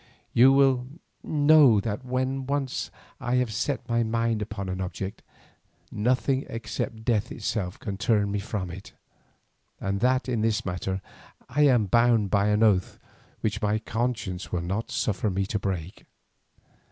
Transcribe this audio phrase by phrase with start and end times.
[0.33, 0.87] You will
[1.21, 5.21] know that when once I have set my mind upon an object,
[5.91, 8.93] nothing except death itself can turn me from it,
[9.79, 11.01] and that in this matter
[11.47, 12.97] I am bound by an oath
[13.41, 16.07] which my conscience will not suffer me to break.